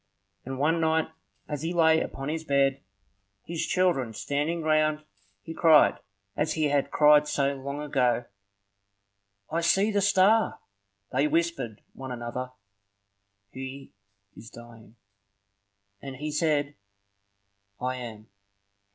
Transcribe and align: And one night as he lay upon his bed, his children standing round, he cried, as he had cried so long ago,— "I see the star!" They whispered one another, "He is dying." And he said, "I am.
And 0.45 0.57
one 0.57 0.81
night 0.81 1.11
as 1.47 1.61
he 1.61 1.75
lay 1.75 2.01
upon 2.01 2.27
his 2.27 2.43
bed, 2.43 2.81
his 3.43 3.63
children 3.67 4.13
standing 4.13 4.63
round, 4.63 5.03
he 5.43 5.53
cried, 5.53 5.99
as 6.35 6.53
he 6.53 6.69
had 6.69 6.89
cried 6.89 7.27
so 7.27 7.53
long 7.53 7.79
ago,— 7.83 8.25
"I 9.51 9.61
see 9.61 9.91
the 9.91 10.01
star!" 10.01 10.57
They 11.11 11.27
whispered 11.27 11.83
one 11.93 12.11
another, 12.11 12.49
"He 13.51 13.93
is 14.35 14.49
dying." 14.49 14.95
And 16.01 16.15
he 16.15 16.31
said, 16.31 16.73
"I 17.79 17.97
am. 17.97 18.27